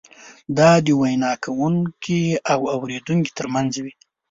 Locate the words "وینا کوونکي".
1.01-2.21